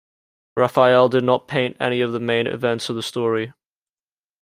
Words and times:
Raphael 0.57 1.09
did 1.09 1.23
not 1.23 1.47
paint 1.47 1.77
any 1.79 2.01
of 2.01 2.11
the 2.11 2.19
main 2.19 2.47
events 2.47 2.89
of 2.89 2.95
the 2.95 3.03
story. 3.03 3.53